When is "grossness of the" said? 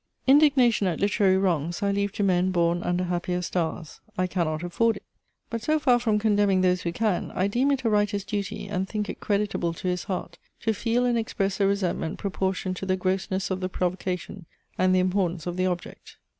12.97-13.69